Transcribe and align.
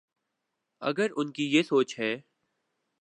اگر 0.81 1.09
ان 1.15 1.31
کی 1.31 1.43
یہ 1.51 1.63
سوچ 1.63 1.99
ہے۔ 1.99 2.11